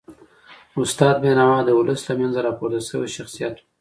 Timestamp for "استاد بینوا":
0.81-1.57